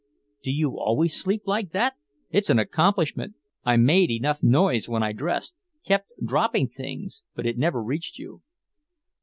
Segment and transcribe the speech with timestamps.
[0.41, 1.93] "Do you always sleep like that?
[2.31, 3.35] It's an accomplishment.
[3.63, 5.53] I made enough noise when I dressed,
[5.85, 8.41] kept dropping things, but it never reached you."